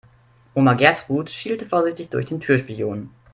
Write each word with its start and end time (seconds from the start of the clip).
Oma 0.55 0.73
Gertrud 0.73 1.29
schielte 1.29 1.67
vorsichtig 1.67 2.09
durch 2.09 2.25
den 2.25 2.39
Türspion. 2.39 3.11